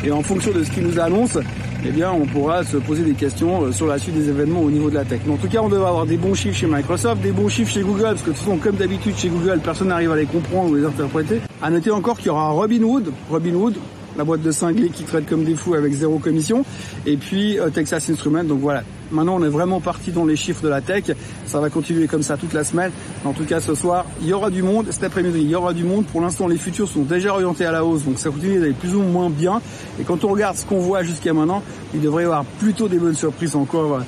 Et 0.04 0.12
en 0.12 0.24
fonction 0.24 0.52
de 0.52 0.64
ce 0.64 0.72
qu'il 0.72 0.82
nous 0.82 1.00
annonce, 1.00 1.38
eh 1.86 1.92
bien, 1.92 2.12
on 2.12 2.26
pourra 2.26 2.64
se 2.64 2.78
poser 2.78 3.04
des 3.04 3.14
questions 3.14 3.66
euh, 3.66 3.72
sur 3.72 3.86
la 3.86 4.00
suite 4.00 4.16
des 4.16 4.30
événements 4.30 4.62
au 4.62 4.72
niveau 4.72 4.90
de 4.90 4.96
la 4.96 5.06
tech. 5.06 5.22
Mais 5.28 5.34
en 5.34 5.38
tout 5.38 5.48
cas, 5.48 5.60
on 5.62 5.70
devrait 5.70 5.90
avoir 5.90 6.08
des 6.08 6.18
bons 6.18 6.34
chiffres 6.34 6.58
chez 6.58 6.66
Microsoft, 6.66 7.22
des 7.22 7.32
bons 7.32 7.50
chiffres 7.50 7.72
chez 7.72 7.82
Google, 7.82 8.02
parce 8.02 8.24
que 8.24 8.32
de 8.32 8.36
toute 8.36 8.44
façon, 8.44 8.58
comme 8.58 8.78
d'habitude 8.78 9.16
chez 9.16 9.30
Google, 9.30 9.60
personne 9.64 9.90
n'arrive 9.90 10.12
à 10.12 10.16
les 10.16 10.26
comprendre 10.26 10.72
ou 10.72 10.76
les 10.76 10.86
interpréter. 10.86 11.40
À 11.62 11.70
noter 11.70 11.92
encore 11.92 12.18
qu'il 12.18 12.28
y 12.28 12.30
aura 12.32 12.50
Robinhood, 12.50 13.12
Robinhood, 13.30 13.76
la 14.18 14.24
boîte 14.24 14.42
de 14.42 14.52
cinglés 14.52 14.90
qui 14.90 15.04
traite 15.04 15.28
comme 15.28 15.44
des 15.44 15.56
fous 15.56 15.74
avec 15.74 15.94
zéro 15.94 16.20
commission, 16.20 16.64
et 17.06 17.18
puis 17.18 17.60
euh, 17.60 17.70
Texas 17.70 18.10
Instruments. 18.10 18.44
Donc 18.44 18.60
voilà, 18.60 18.84
maintenant 19.12 19.36
on 19.36 19.44
est 19.44 19.50
vraiment 19.50 19.80
parti 19.80 20.12
dans 20.12 20.26
les 20.26 20.36
chiffres 20.36 20.64
de 20.64 20.70
la 20.70 20.82
tech. 20.82 21.06
Ça 21.46 21.60
va 21.60 21.70
continuer 21.70 22.08
comme 22.08 22.24
ça 22.24 22.38
toute 22.38 22.54
la 22.54 22.64
semaine. 22.64 22.92
En 23.26 23.34
tout 23.34 23.46
cas, 23.46 23.60
ce 23.60 23.76
soir, 23.76 24.06
il 24.22 24.28
y 24.28 24.34
aura 24.34 24.50
du 24.50 24.64
monde. 24.64 24.88
Cet 24.92 25.04
après-midi, 25.04 25.40
il 25.42 25.50
y 25.50 25.56
aura 25.56 25.74
du 25.74 25.84
monde. 25.84 26.06
Pour 26.06 26.22
l'instant, 26.22 26.48
les 26.48 26.58
futurs 26.58 26.88
sont 26.88 27.04
déjà 27.04 27.34
orientés 27.34 27.66
à 27.66 27.72
la 27.72 27.86
hausse, 27.86 28.04
donc 28.04 28.20
ça 28.20 28.30
continue 28.30 28.60
d'aller 28.60 28.74
plus 28.74 28.96
ou 28.96 29.02
moins 29.02 29.30
bien. 29.30 29.62
Et 30.00 30.04
quand 30.04 30.24
on 30.24 30.30
regarde 30.30 30.58
ce 30.58 30.66
qu'on 30.66 30.80
voit 30.80 31.04
jusqu'à 31.04 31.34
maintenant, 31.34 31.64
il 31.94 32.02
devrait 32.02 32.24
y 32.24 32.26
avoir 32.26 32.46
plutôt 32.46 32.88
des 32.88 32.98
bonnes 32.98 33.16
surprises 33.16 33.56
encore 33.56 34.02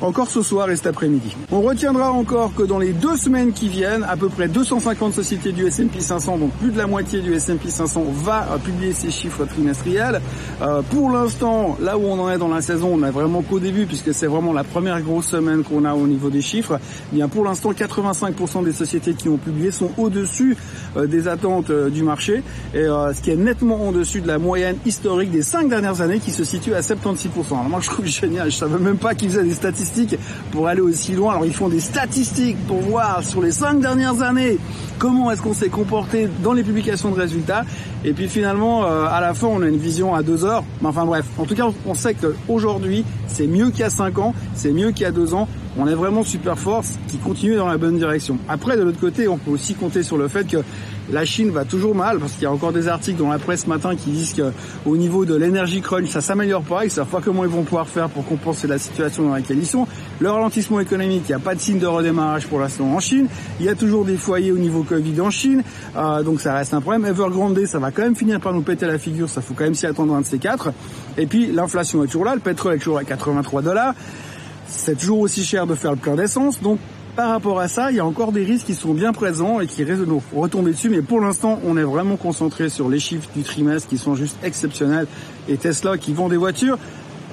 encore 0.00 0.30
ce 0.30 0.42
soir 0.42 0.70
et 0.70 0.76
cet 0.76 0.86
après-midi. 0.86 1.36
On 1.50 1.60
retiendra 1.60 2.12
encore 2.12 2.54
que 2.54 2.62
dans 2.62 2.78
les 2.78 2.92
deux 2.92 3.16
semaines 3.16 3.52
qui 3.52 3.68
viennent, 3.68 4.04
à 4.08 4.16
peu 4.16 4.28
près 4.28 4.48
250 4.48 5.12
sociétés 5.12 5.52
du 5.52 5.66
S&P 5.66 6.00
500, 6.00 6.38
donc 6.38 6.52
plus 6.52 6.70
de 6.70 6.78
la 6.78 6.86
moitié 6.86 7.20
du 7.20 7.34
S&P 7.34 7.70
500, 7.70 8.04
va 8.12 8.46
publier 8.62 8.92
ses 8.92 9.10
chiffres 9.10 9.44
trimestriels. 9.44 10.20
Euh, 10.62 10.82
pour 10.82 11.10
l'instant, 11.10 11.76
là 11.80 11.98
où 11.98 12.04
on 12.04 12.18
en 12.20 12.30
est 12.30 12.38
dans 12.38 12.48
la 12.48 12.62
saison, 12.62 12.94
on 12.94 12.98
n'est 12.98 13.10
vraiment 13.10 13.42
qu'au 13.42 13.58
début, 13.58 13.86
puisque 13.86 14.14
c'est 14.14 14.26
vraiment 14.26 14.52
la 14.52 14.64
première 14.64 15.00
grosse 15.02 15.26
semaine 15.26 15.62
qu'on 15.62 15.84
a 15.84 15.94
au 15.94 16.06
niveau 16.06 16.30
des 16.30 16.42
chiffres. 16.42 16.78
Eh 17.12 17.16
bien, 17.16 17.28
pour 17.28 17.44
l'instant, 17.44 17.72
85% 17.72 18.64
des 18.64 18.72
sociétés 18.72 19.14
qui 19.14 19.28
ont 19.28 19.38
publié 19.38 19.70
sont 19.70 19.90
au-dessus 19.96 20.56
euh, 20.96 21.06
des 21.06 21.28
attentes 21.28 21.70
euh, 21.70 21.90
du 21.90 22.02
marché, 22.02 22.42
et 22.74 22.84
ce 22.84 23.20
qui 23.20 23.30
est 23.30 23.36
nettement 23.36 23.88
au-dessus 23.88 24.20
de 24.20 24.28
la 24.28 24.38
moyenne 24.38 24.76
historique 24.86 25.30
des 25.30 25.42
cinq 25.42 25.68
dernières 25.68 26.00
années, 26.00 26.20
qui 26.20 26.30
se 26.30 26.44
situe 26.44 26.74
à 26.74 26.80
76%. 26.80 27.28
Alors 27.50 27.68
moi, 27.68 27.80
je 27.80 27.88
trouve 27.88 28.06
génial. 28.06 28.50
Je 28.50 28.56
savais 28.56 28.78
même 28.78 28.98
pas 28.98 29.14
qu'ils 29.14 29.30
faisaient 29.30 29.44
des 29.44 29.54
statistiques 29.54 29.87
pour 30.50 30.68
aller 30.68 30.80
aussi 30.80 31.12
loin. 31.12 31.32
Alors 31.32 31.44
ils 31.44 31.54
font 31.54 31.68
des 31.68 31.80
statistiques 31.80 32.56
pour 32.66 32.80
voir 32.80 33.22
sur 33.22 33.42
les 33.42 33.50
cinq 33.50 33.80
dernières 33.80 34.22
années 34.22 34.58
comment 34.98 35.30
est-ce 35.30 35.42
qu'on 35.42 35.54
s'est 35.54 35.68
comporté 35.68 36.28
dans 36.42 36.52
les 36.52 36.62
publications 36.62 37.10
de 37.10 37.20
résultats. 37.20 37.64
Et 38.04 38.12
puis 38.12 38.28
finalement, 38.28 38.84
euh, 38.84 39.06
à 39.10 39.20
la 39.20 39.34
fin, 39.34 39.46
on 39.46 39.62
a 39.62 39.66
une 39.66 39.78
vision 39.78 40.14
à 40.14 40.22
deux 40.22 40.44
heures. 40.44 40.64
Mais 40.80 40.88
enfin 40.88 41.04
bref, 41.04 41.24
en 41.38 41.44
tout 41.44 41.54
cas, 41.54 41.66
on 41.86 41.94
sait 41.94 42.14
qu'aujourd'hui, 42.14 43.04
c'est 43.26 43.46
mieux 43.46 43.70
qu'il 43.70 43.80
y 43.80 43.84
a 43.84 43.90
cinq 43.90 44.18
ans, 44.18 44.34
c'est 44.54 44.72
mieux 44.72 44.90
qu'il 44.90 45.02
y 45.02 45.06
a 45.06 45.12
deux 45.12 45.34
ans. 45.34 45.48
On 45.76 45.86
est 45.86 45.94
vraiment 45.94 46.24
super 46.24 46.58
force 46.58 46.94
qui 47.08 47.18
continue 47.18 47.56
dans 47.56 47.68
la 47.68 47.76
bonne 47.76 47.98
direction. 47.98 48.38
Après, 48.48 48.76
de 48.76 48.82
l'autre 48.82 49.00
côté, 49.00 49.28
on 49.28 49.36
peut 49.36 49.50
aussi 49.50 49.74
compter 49.74 50.02
sur 50.02 50.16
le 50.16 50.28
fait 50.28 50.46
que 50.46 50.58
la 51.10 51.24
Chine 51.24 51.50
va 51.50 51.64
toujours 51.64 51.94
mal 51.94 52.18
parce 52.18 52.32
qu'il 52.32 52.42
y 52.42 52.46
a 52.46 52.52
encore 52.52 52.72
des 52.72 52.88
articles 52.88 53.18
dans 53.18 53.30
la 53.30 53.38
presse 53.38 53.62
ce 53.62 53.68
matin 53.68 53.96
qui 53.96 54.10
disent 54.10 54.34
qu'au 54.34 54.96
niveau 54.96 55.24
de 55.24 55.34
l'énergie 55.34 55.80
crunch, 55.80 56.08
ça 56.08 56.20
s'améliore 56.20 56.62
pas. 56.62 56.84
Ils 56.84 56.90
savent 56.90 57.08
pas 57.08 57.20
comment 57.24 57.44
ils 57.44 57.50
vont 57.50 57.62
pouvoir 57.62 57.88
faire 57.88 58.08
pour 58.08 58.26
compenser 58.26 58.66
la 58.66 58.78
situation 58.78 59.24
dans 59.24 59.34
laquelle 59.34 59.58
ils 59.58 59.66
sont. 59.66 59.86
Le 60.20 60.30
ralentissement 60.30 60.80
économique, 60.80 61.22
il 61.26 61.32
n'y 61.32 61.34
a 61.34 61.38
pas 61.38 61.54
de 61.54 61.60
signe 61.60 61.78
de 61.78 61.86
redémarrage 61.86 62.46
pour 62.46 62.60
l'instant 62.60 62.84
en 62.86 63.00
Chine. 63.00 63.26
Il 63.60 63.66
y 63.66 63.68
a 63.68 63.74
toujours 63.74 64.04
des 64.04 64.16
foyers 64.16 64.52
au 64.52 64.58
niveau 64.58 64.82
Covid 64.82 65.20
en 65.20 65.30
Chine, 65.30 65.62
euh, 65.96 66.22
donc 66.22 66.40
ça 66.40 66.54
reste 66.54 66.74
un 66.74 66.80
problème. 66.80 67.06
Evergrande, 67.06 67.58
ça 67.66 67.78
va 67.78 67.90
quand 67.90 68.02
même 68.02 68.16
finir 68.16 68.40
par 68.40 68.52
nous 68.52 68.62
péter 68.62 68.86
la 68.86 68.98
figure. 68.98 69.28
Ça 69.28 69.40
faut 69.40 69.54
quand 69.54 69.64
même 69.64 69.74
s'y 69.74 69.86
attendre 69.86 70.14
un 70.14 70.20
de 70.20 70.26
ces 70.26 70.38
quatre. 70.38 70.70
Et 71.16 71.26
puis 71.26 71.46
l'inflation 71.52 72.04
est 72.04 72.06
toujours 72.06 72.24
là. 72.24 72.34
Le 72.34 72.40
pétrole 72.40 72.74
est 72.74 72.78
toujours 72.78 72.98
à 72.98 73.04
83 73.04 73.62
dollars. 73.62 73.94
C'est 74.68 74.98
toujours 74.98 75.20
aussi 75.20 75.44
cher 75.44 75.66
de 75.66 75.74
faire 75.74 75.92
le 75.92 75.96
plein 75.96 76.14
d'essence. 76.14 76.60
Donc 76.60 76.78
par 77.16 77.30
rapport 77.30 77.58
à 77.58 77.66
ça, 77.66 77.90
il 77.90 77.96
y 77.96 78.00
a 78.00 78.06
encore 78.06 78.30
des 78.30 78.44
risques 78.44 78.66
qui 78.66 78.74
sont 78.74 78.94
bien 78.94 79.12
présents 79.12 79.60
et 79.60 79.66
qui 79.66 79.82
risquent 79.82 80.00
de 80.00 80.04
nous 80.04 80.22
retomber 80.34 80.70
dessus. 80.70 80.88
Mais 80.88 81.02
pour 81.02 81.20
l'instant, 81.20 81.58
on 81.64 81.76
est 81.76 81.82
vraiment 81.82 82.16
concentré 82.16 82.68
sur 82.68 82.88
les 82.88 83.00
chiffres 83.00 83.28
du 83.34 83.42
trimestre 83.42 83.88
qui 83.88 83.98
sont 83.98 84.14
juste 84.14 84.36
exceptionnels. 84.44 85.06
Et 85.48 85.56
Tesla 85.56 85.98
qui 85.98 86.12
vend 86.12 86.28
des 86.28 86.36
voitures 86.36 86.78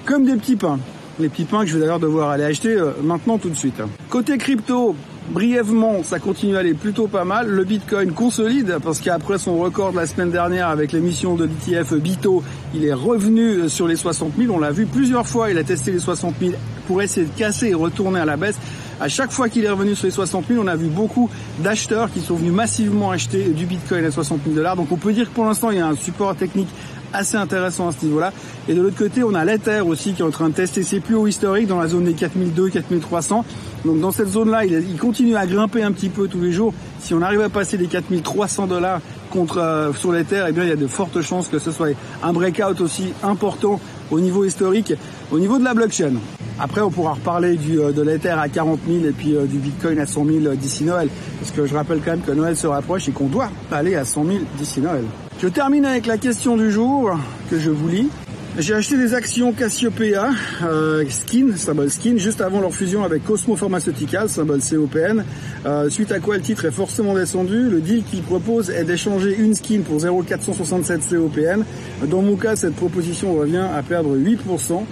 comme 0.05 0.25
des 0.25 0.35
petits 0.37 0.55
pains. 0.55 0.79
Les 1.19 1.29
petits 1.29 1.45
pains 1.45 1.61
que 1.61 1.67
je 1.67 1.75
vais 1.75 1.81
d'ailleurs 1.81 1.99
devoir 1.99 2.31
aller 2.31 2.43
acheter 2.43 2.69
euh, 2.69 2.93
maintenant 3.03 3.37
tout 3.37 3.49
de 3.49 3.55
suite. 3.55 3.81
Côté 4.09 4.37
crypto, 4.37 4.95
brièvement, 5.29 6.03
ça 6.03 6.19
continue 6.19 6.55
à 6.55 6.59
aller 6.59 6.73
plutôt 6.73 7.07
pas 7.07 7.25
mal. 7.25 7.47
Le 7.47 7.63
Bitcoin 7.63 8.11
consolide 8.11 8.77
parce 8.83 8.99
qu'après 8.99 9.37
son 9.37 9.57
record 9.57 9.91
de 9.91 9.97
la 9.97 10.07
semaine 10.07 10.31
dernière 10.31 10.69
avec 10.69 10.91
l'émission 10.91 11.35
de 11.35 11.45
l'ETF 11.45 11.93
Bito, 11.95 12.43
il 12.73 12.85
est 12.85 12.93
revenu 12.93 13.69
sur 13.69 13.87
les 13.87 13.95
60 13.95 14.33
000. 14.37 14.53
On 14.53 14.59
l'a 14.59 14.71
vu 14.71 14.85
plusieurs 14.85 15.27
fois, 15.27 15.51
il 15.51 15.57
a 15.57 15.63
testé 15.63 15.91
les 15.91 15.99
60 15.99 16.35
000 16.39 16.53
pour 16.87 17.01
essayer 17.01 17.25
de 17.25 17.37
casser 17.37 17.69
et 17.69 17.73
retourner 17.73 18.19
à 18.19 18.25
la 18.25 18.37
baisse. 18.37 18.57
À 18.99 19.09
chaque 19.09 19.31
fois 19.31 19.49
qu'il 19.49 19.65
est 19.65 19.69
revenu 19.69 19.93
sur 19.95 20.05
les 20.05 20.11
60 20.11 20.45
000, 20.47 20.63
on 20.63 20.67
a 20.67 20.75
vu 20.75 20.87
beaucoup 20.87 21.29
d'acheteurs 21.59 22.09
qui 22.11 22.21
sont 22.21 22.35
venus 22.35 22.53
massivement 22.53 23.11
acheter 23.11 23.49
du 23.49 23.65
Bitcoin 23.65 24.05
à 24.05 24.11
60 24.11 24.41
000 24.45 24.55
dollars. 24.55 24.77
Donc 24.77 24.91
on 24.91 24.97
peut 24.97 25.11
dire 25.11 25.29
que 25.29 25.35
pour 25.35 25.45
l'instant, 25.45 25.71
il 25.71 25.77
y 25.77 25.81
a 25.81 25.87
un 25.87 25.95
support 25.95 26.35
technique 26.35 26.69
assez 27.13 27.37
intéressant 27.37 27.87
à 27.87 27.91
ce 27.91 28.05
niveau-là. 28.05 28.31
Et 28.67 28.73
de 28.73 28.81
l'autre 28.81 28.97
côté, 28.97 29.23
on 29.23 29.33
a 29.33 29.45
l'Ether 29.45 29.81
aussi 29.81 30.13
qui 30.13 30.21
est 30.21 30.25
en 30.25 30.31
train 30.31 30.49
de 30.49 30.53
tester 30.53 30.83
ses 30.83 30.99
plus 30.99 31.15
hauts 31.15 31.27
historiques 31.27 31.67
dans 31.67 31.79
la 31.79 31.87
zone 31.87 32.05
des 32.05 32.13
4200, 32.13 32.71
4300. 32.73 33.45
Donc 33.85 33.99
dans 33.99 34.11
cette 34.11 34.29
zone-là, 34.29 34.65
il, 34.65 34.97
continue 34.97 35.35
à 35.35 35.45
grimper 35.45 35.83
un 35.83 35.91
petit 35.91 36.09
peu 36.09 36.27
tous 36.27 36.41
les 36.41 36.51
jours. 36.51 36.73
Si 36.99 37.13
on 37.13 37.21
arrive 37.21 37.41
à 37.41 37.49
passer 37.49 37.77
les 37.77 37.87
4300 37.87 38.67
dollars 38.67 39.01
contre 39.29 39.59
euh, 39.59 39.93
sur 39.93 40.11
l'Ether, 40.11 40.45
eh 40.47 40.51
bien 40.51 40.63
il 40.63 40.69
y 40.69 40.73
a 40.73 40.77
de 40.77 40.87
fortes 40.87 41.21
chances 41.21 41.47
que 41.47 41.59
ce 41.59 41.71
soit 41.71 41.89
un 42.23 42.33
breakout 42.33 42.81
aussi 42.81 43.13
important 43.21 43.79
au 44.11 44.19
niveau 44.19 44.43
historique, 44.43 44.93
au 45.31 45.39
niveau 45.39 45.59
de 45.59 45.63
la 45.63 45.73
blockchain. 45.73 46.13
Après, 46.59 46.81
on 46.81 46.89
pourra 46.89 47.13
reparler 47.13 47.55
du, 47.57 47.79
euh, 47.79 47.91
de 47.91 48.01
l'Ether 48.01 48.29
à 48.29 48.47
40 48.47 48.79
000 48.87 49.05
et 49.05 49.11
puis 49.11 49.35
euh, 49.35 49.45
du 49.45 49.57
Bitcoin 49.57 49.99
à 49.99 50.05
100 50.05 50.25
000 50.25 50.55
d'ici 50.55 50.83
Noël. 50.83 51.09
Parce 51.39 51.51
que 51.51 51.65
je 51.65 51.73
rappelle 51.73 51.99
quand 52.03 52.11
même 52.11 52.21
que 52.21 52.31
Noël 52.31 52.55
se 52.55 52.67
rapproche 52.67 53.09
et 53.09 53.11
qu'on 53.11 53.27
doit 53.27 53.49
aller 53.71 53.95
à 53.95 54.05
100 54.05 54.25
000 54.25 54.37
d'ici 54.57 54.79
Noël. 54.79 55.03
Je 55.41 55.47
termine 55.47 55.85
avec 55.85 56.05
la 56.05 56.17
question 56.17 56.55
du 56.55 56.71
jour 56.71 57.11
que 57.49 57.59
je 57.59 57.69
vous 57.69 57.87
lis. 57.89 58.09
J'ai 58.57 58.73
acheté 58.73 58.95
des 58.95 59.13
actions 59.13 59.51
Cassiopeia, 59.51 60.29
euh, 60.63 61.03
Skin, 61.09 61.57
symbole 61.57 61.89
Skin, 61.89 62.15
juste 62.15 62.39
avant 62.39 62.61
leur 62.61 62.73
fusion 62.73 63.03
avec 63.03 63.25
Cosmo 63.25 63.57
Pharmaceutical, 63.57 64.29
symbole 64.29 64.61
COPN, 64.61 65.25
euh, 65.65 65.89
suite 65.89 66.13
à 66.13 66.19
quoi 66.19 66.37
le 66.37 66.41
titre 66.41 66.63
est 66.63 66.71
forcément 66.71 67.13
descendu. 67.15 67.69
Le 67.69 67.81
deal 67.81 68.05
qu'il 68.05 68.21
propose 68.21 68.69
est 68.69 68.85
d'échanger 68.85 69.35
une 69.37 69.55
skin 69.55 69.81
pour 69.81 69.99
0,467 69.99 71.01
COPN. 71.09 71.65
Dans 72.07 72.21
mon 72.21 72.37
cas, 72.37 72.55
cette 72.55 72.77
proposition 72.77 73.33
revient 73.33 73.65
à 73.75 73.83
perdre 73.83 74.15
8%. 74.15 74.85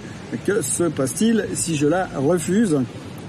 Que 0.46 0.62
se 0.62 0.84
passe-t-il 0.84 1.46
si 1.54 1.76
je 1.76 1.86
la 1.86 2.08
refuse 2.16 2.78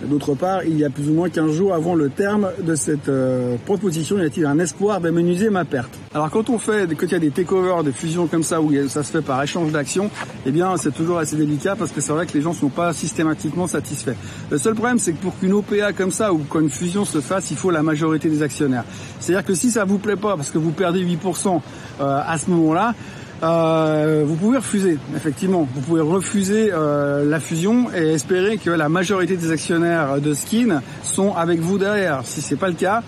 D'autre 0.04 0.36
part, 0.36 0.64
il 0.66 0.78
y 0.78 0.84
a 0.84 0.90
plus 0.90 1.10
ou 1.10 1.14
moins 1.14 1.30
15 1.30 1.52
jours 1.52 1.74
avant 1.74 1.96
le 1.96 2.10
terme 2.10 2.50
de 2.62 2.76
cette 2.76 3.08
euh, 3.08 3.56
proposition, 3.66 4.20
y 4.20 4.26
a-t-il 4.26 4.46
un 4.46 4.60
espoir 4.60 5.00
d'aménuiser 5.00 5.50
ma 5.50 5.64
perte 5.64 5.90
Alors 6.14 6.30
quand 6.30 6.50
on 6.50 6.60
fait, 6.60 6.88
quand 6.96 7.06
il 7.08 7.12
y 7.14 7.16
a 7.16 7.20
des 7.20 7.32
takeovers, 7.32 7.84
des 7.84 7.94
fusions 7.94 8.28
comme 8.28 8.44
ça, 8.44 8.62
où 8.62 8.72
ça 8.90 9.04
se 9.04 9.12
fait 9.12 9.22
par 9.22 9.42
échange 9.42 9.72
d'actions, 9.72 10.12
eh 10.46 10.52
bien 10.52 10.76
c'est 10.78 10.94
toujours 10.94 11.18
assez 11.18 11.38
délicat 11.38 11.76
parce 11.76 11.92
que 11.92 12.02
c'est 12.02 12.12
vrai 12.12 12.26
que 12.28 12.34
les 12.34 12.42
gens 12.42 12.52
ne 12.52 12.58
sont 12.58 12.70
pas 12.70 12.92
systématiquement 12.94 13.68
satisfaits. 13.68 14.16
Le 14.52 14.58
seul 14.58 14.76
problème, 14.76 15.00
c'est 15.00 15.14
que 15.14 15.22
pour 15.22 15.40
qu'une 15.40 15.54
OPA 15.54 15.94
comme 15.94 16.12
ça 16.12 16.34
ou 16.34 16.40
qu'une 16.40 16.70
fusion 16.70 17.06
se 17.06 17.22
fasse, 17.22 17.50
il 17.52 17.58
faut 17.58 17.72
la 17.72 17.82
majorité 17.82 18.30
des 18.30 18.44
actionnaires. 18.44 18.84
C'est-à-dire 19.20 19.46
que 19.46 19.56
si 19.56 19.72
ça 19.72 19.86
vous 19.86 19.98
plaît 19.98 20.18
pas 20.18 20.36
parce 20.36 20.52
que 20.52 20.58
vous 20.58 20.72
perdez 20.72 21.04
8% 21.04 21.62
euh, 22.02 22.22
à 22.28 22.38
ce 22.38 22.50
moment-là, 22.52 22.94
euh, 23.44 24.24
vous 24.26 24.36
pouvez 24.36 24.58
refuser, 24.58 24.98
effectivement. 25.16 25.68
Vous 25.76 25.82
pouvez 25.82 26.02
refuser 26.02 26.70
euh, 26.72 27.30
la 27.30 27.40
fusion 27.40 27.88
et 27.94 28.14
espérer 28.14 28.58
que 28.58 28.70
la 28.70 28.90
majorité 28.90 29.36
des 29.36 29.52
actionnaires 29.52 30.22
de 30.22 30.34
Skin 30.34 30.82
sont 31.04 31.34
avec 31.34 31.60
vous 31.60 31.78
derrière. 31.78 32.22
Si 32.24 32.42
c'est 32.42 32.56
pas 32.56 32.70
le 32.70 32.76
cas, 32.76 33.04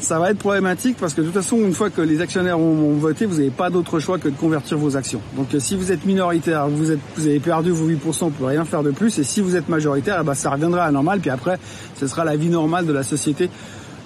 ça 0.00 0.18
va 0.18 0.30
être 0.30 0.38
problématique 0.38 0.96
parce 1.00 1.14
que 1.14 1.22
de 1.22 1.26
toute 1.26 1.34
façon, 1.34 1.56
une 1.58 1.72
fois 1.72 1.90
que 1.90 2.00
les 2.00 2.20
actionnaires 2.20 2.58
ont, 2.58 2.92
voté, 2.94 3.26
vous 3.26 3.36
n'avez 3.36 3.50
pas 3.50 3.70
d'autre 3.70 3.98
choix 3.98 4.18
que 4.18 4.28
de 4.28 4.36
convertir 4.36 4.78
vos 4.78 4.96
actions. 4.96 5.20
Donc 5.36 5.54
euh, 5.54 5.60
si 5.60 5.76
vous 5.76 5.92
êtes 5.92 6.04
minoritaire, 6.04 6.68
vous, 6.68 6.92
êtes, 6.92 7.00
vous 7.16 7.26
avez 7.26 7.40
perdu 7.40 7.70
vos 7.70 7.88
8%, 7.88 7.96
vous 8.20 8.30
pouvez 8.30 8.50
rien 8.50 8.64
faire 8.64 8.82
de 8.82 8.90
plus. 8.90 9.18
Et 9.18 9.24
si 9.24 9.40
vous 9.40 9.56
êtes 9.56 9.68
majoritaire, 9.68 10.18
eh 10.20 10.24
ben, 10.24 10.34
ça 10.34 10.50
reviendra 10.50 10.82
à 10.82 10.86
la 10.86 10.92
normale. 10.92 11.20
Puis 11.20 11.30
après, 11.30 11.58
ce 11.98 12.06
sera 12.06 12.24
la 12.24 12.36
vie 12.36 12.48
normale 12.48 12.86
de 12.86 12.92
la 12.92 13.02
société 13.02 13.50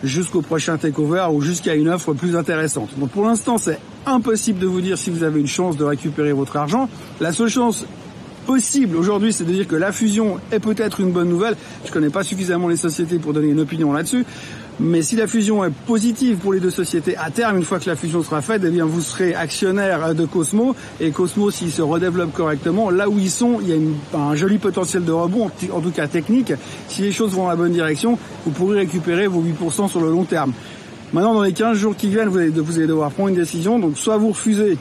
jusqu'au 0.03 0.43
prochain 0.43 0.77
takeover 0.77 1.27
ou 1.33 1.41
jusqu'à 1.41 1.75
une 1.75 1.89
offre 1.89 2.13
plus 2.13 2.37
intéressante. 2.37 2.91
Donc 2.99 3.11
pour 3.11 3.25
l'instant, 3.25 3.59
c'est 3.59 3.79
impossible 4.07 4.59
de 4.59 4.67
vous 4.67 4.81
dire 4.81 4.99
si 4.99 5.11
vous 5.11 5.23
avez 5.23 5.41
une 5.41 5.47
chance 5.47 5.77
de 5.77 5.85
récupérer 5.85 6.33
votre 6.33 6.57
argent. 6.57 6.89
La 7.21 7.33
seule 7.33 7.49
chance 7.49 7.87
possible 8.47 8.97
aujourd'hui, 8.97 9.33
c'est 9.33 9.45
de 9.45 9.53
dire 9.53 9.69
que 9.69 9.77
la 9.77 9.93
fusion 9.93 10.39
est 10.51 10.59
peut-être 10.59 11.01
une 11.01 11.13
bonne 11.13 11.29
nouvelle. 11.29 11.57
Je 11.85 11.93
connais 11.93 12.11
pas 12.11 12.25
suffisamment 12.25 12.69
les 12.69 12.77
sociétés 12.77 13.19
pour 13.19 13.33
donner 13.33 13.49
une 13.49 13.61
opinion 13.61 13.93
là-dessus. 13.93 14.25
Mais 14.81 15.03
si 15.03 15.17
la 15.17 15.27
fusion 15.27 15.65
est 15.65 15.73
positive 15.87 16.39
pour 16.39 16.53
les 16.53 16.61
deux 16.61 16.71
sociétés, 16.71 17.17
à 17.17 17.31
terme, 17.31 17.59
une 17.59 17.65
fois 17.65 17.79
que 17.79 17.89
la 17.89 17.97
fusion 17.97 18.23
sera 18.23 18.41
faite, 18.41 18.63
eh 18.65 18.71
bien, 18.71 18.85
vous 18.85 19.01
serez 19.01 19.35
actionnaire 19.35 20.15
de 20.15 20.25
Cosmo. 20.25 20.75
Et 21.01 21.11
Cosmo, 21.11 21.51
s'il 21.51 21.71
se 21.71 21.83
redéveloppe 21.83 22.33
correctement, 22.33 22.91
là 22.91 23.09
où 23.09 23.19
ils 23.19 23.31
sont, 23.31 23.59
il 23.61 23.69
y 23.69 23.73
a 23.73 24.19
un 24.19 24.35
joli 24.35 24.59
potentiel 24.59 25.05
de 25.05 25.13
rebond, 25.13 25.51
en 25.73 25.81
tout 25.81 25.91
cas 25.91 26.07
technique. 26.07 26.53
Si 26.89 27.03
les 27.03 27.13
choses 27.13 27.33
vont 27.33 27.45
dans 27.45 27.49
la 27.51 27.57
bonne 27.57 27.73
direction, 27.73 28.19
vous 28.45 28.53
pourrez 28.53 28.79
récupérer 28.79 29.27
vos 29.27 29.43
8% 29.43 29.89
sur 29.89 30.01
le 30.01 30.11
long 30.11 30.25
terme. 30.25 30.53
Maintenant, 31.13 31.35
dans 31.35 31.43
les 31.43 31.53
15 31.53 31.77
jours 31.77 31.95
qui 31.95 32.09
viennent, 32.09 32.29
vous 32.29 32.39
allez, 32.39 32.49
vous 32.49 32.79
allez 32.79 32.87
devoir 32.87 33.11
prendre 33.11 33.29
une 33.29 33.35
décision. 33.35 33.79
Donc, 33.79 33.99
soit 33.99 34.17
vous 34.17 34.31
refusez 34.31 34.79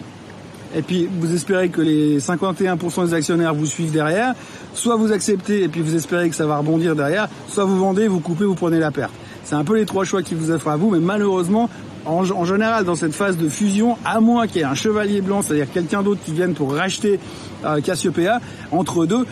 et 0.74 0.82
puis 0.82 1.10
vous 1.12 1.34
espérez 1.34 1.70
que 1.70 1.82
les 1.82 2.20
51% 2.20 3.08
des 3.08 3.14
actionnaires 3.14 3.54
vous 3.54 3.66
suivent 3.66 3.92
derrière, 3.92 4.34
soit 4.74 4.96
vous 4.96 5.12
acceptez 5.12 5.64
et 5.64 5.68
puis 5.68 5.82
vous 5.82 5.96
espérez 5.96 6.30
que 6.30 6.36
ça 6.36 6.46
va 6.46 6.58
rebondir 6.58 6.96
derrière, 6.96 7.28
soit 7.50 7.66
vous 7.66 7.78
vendez, 7.78 8.08
vous 8.08 8.22
coupez, 8.22 8.46
vous 8.46 8.56
prenez 8.56 8.80
la 8.80 8.92
perte. 8.92 9.12
C'est 9.44 9.56
un 9.56 9.64
peu 9.64 9.78
les 9.78 9.86
trois 9.86 10.06
choix 10.06 10.22
qui 10.22 10.36
vous 10.36 10.52
offrent 10.52 10.70
à 10.70 10.78
vous, 10.78 10.90
mais 10.92 11.00
malheureusement, 11.00 11.70
en, 12.06 12.46
général, 12.46 12.84
dans 12.86 12.96
cette 12.96 13.14
phase 13.14 13.38
de 13.38 13.48
fusion, 13.48 13.98
à 14.06 14.20
moins 14.20 14.48
qu'il 14.48 14.58
y 14.58 14.62
ait 14.62 14.68
un 14.68 14.76
chevalier 14.76 15.22
blanc, 15.22 15.42
c'est-à-dire 15.42 15.72
quelqu'un 15.72 16.02
d'autre 16.02 16.22
qui 16.26 16.32
vienne 16.32 16.54
pour 16.54 16.74
racheter 16.74 17.20
euh, 17.64 17.80
Cassiopeia, 17.80 18.40
entre 18.72 19.06
deux, 19.06 19.26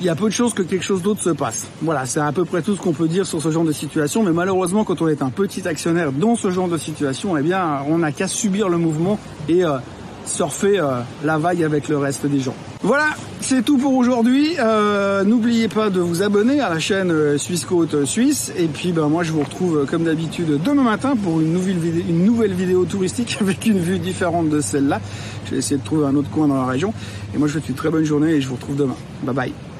il 0.00 0.06
y 0.06 0.08
a 0.08 0.14
peu 0.14 0.26
de 0.26 0.30
choses 0.30 0.54
que 0.54 0.62
quelque 0.62 0.84
chose 0.84 1.02
d'autre 1.02 1.22
se 1.22 1.30
passe. 1.30 1.66
Voilà, 1.82 2.04
c'est 2.04 2.20
à 2.20 2.32
peu 2.32 2.44
près 2.44 2.62
tout 2.62 2.74
ce 2.74 2.80
qu'on 2.80 2.92
peut 2.92 3.08
dire 3.08 3.26
sur 3.26 3.40
ce 3.40 3.50
genre 3.50 3.64
de 3.64 3.72
situation, 3.72 4.22
mais 4.22 4.32
malheureusement, 4.32 4.84
quand 4.84 5.00
on 5.00 5.08
est 5.08 5.22
un 5.22 5.30
petit 5.30 5.66
actionnaire 5.66 6.12
dans 6.12 6.36
ce 6.36 6.50
genre 6.50 6.68
de 6.68 6.78
situation, 6.78 7.36
eh 7.38 7.42
bien, 7.42 7.80
on 7.88 7.98
n'a 7.98 8.12
qu'à 8.12 8.28
subir 8.28 8.68
le 8.68 8.76
mouvement 8.76 9.18
et 9.48 9.64
euh, 9.64 9.78
surfer 10.26 10.78
euh, 10.78 11.00
la 11.24 11.38
vague 11.38 11.62
avec 11.62 11.88
le 11.88 11.98
reste 11.98 12.26
des 12.26 12.40
gens. 12.40 12.54
Voilà, 12.82 13.08
c'est 13.40 13.64
tout 13.64 13.78
pour 13.78 13.94
aujourd'hui. 13.94 14.54
Euh, 14.58 15.24
n'oubliez 15.24 15.68
pas 15.68 15.90
de 15.90 16.00
vous 16.00 16.22
abonner 16.22 16.60
à 16.60 16.70
la 16.70 16.78
chaîne 16.78 17.10
euh, 17.10 17.38
Suisse 17.38 17.64
Côte 17.64 18.04
Suisse. 18.04 18.52
Et 18.58 18.66
puis 18.66 18.92
ben, 18.92 19.08
moi 19.08 19.22
je 19.22 19.32
vous 19.32 19.42
retrouve 19.42 19.86
comme 19.86 20.04
d'habitude 20.04 20.60
demain 20.62 20.82
matin 20.82 21.14
pour 21.16 21.40
une 21.40 21.52
nouvelle, 21.52 21.78
une 22.08 22.24
nouvelle 22.24 22.52
vidéo 22.52 22.84
touristique 22.84 23.38
avec 23.40 23.66
une 23.66 23.78
vue 23.78 23.98
différente 23.98 24.48
de 24.48 24.60
celle-là. 24.60 25.00
Je 25.46 25.52
vais 25.52 25.58
essayer 25.58 25.78
de 25.78 25.84
trouver 25.84 26.06
un 26.06 26.14
autre 26.16 26.30
coin 26.30 26.48
dans 26.48 26.60
la 26.60 26.66
région. 26.66 26.92
Et 27.34 27.38
moi 27.38 27.48
je 27.48 27.54
vous 27.54 27.60
souhaite 27.60 27.68
une 27.68 27.76
très 27.76 27.90
bonne 27.90 28.04
journée 28.04 28.32
et 28.32 28.40
je 28.40 28.48
vous 28.48 28.56
retrouve 28.56 28.76
demain. 28.76 28.96
Bye 29.22 29.34
bye. 29.34 29.73